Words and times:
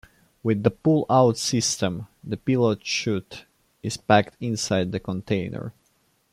With 0.41 0.63
the 0.63 0.71
pull-out 0.71 1.37
system, 1.37 2.07
the 2.23 2.35
pilot 2.35 2.83
chute 2.83 3.45
is 3.83 3.97
packed 3.97 4.35
inside 4.41 4.91
the 4.91 4.99
container. 4.99 5.73